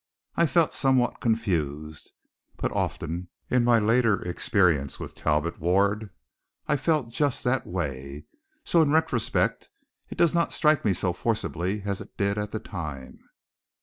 [0.35, 2.13] I felt somewhat confused.
[2.57, 6.09] But often in my later experience with Talbot Ward
[6.67, 8.25] I felt just that way,
[8.63, 9.69] so in retrospect
[10.09, 13.19] it does not strike me so forcibly as it did at that time.